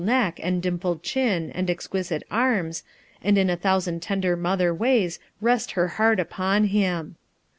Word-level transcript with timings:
neck 0.03 0.39
and 0.41 0.63
dimpled 0.63 1.03
chin 1.03 1.51
and 1.51 1.69
exquisite 1.69 2.23
arm 2.31 2.69
9( 2.71 2.71
a 3.23 3.31
J 3.33 3.41
in 3.41 3.49
a 3.51 3.55
thousand 3.55 4.01
tender 4.01 4.35
mother 4.35 4.73
ways 4.73 5.19
rest 5.39 5.73
heart 5.73 6.19
upon 6.19 6.63
him. 6.63 7.17